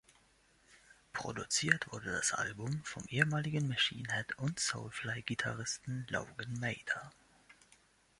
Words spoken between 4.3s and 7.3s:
und Soulfly-Gitarristen Logan Mader.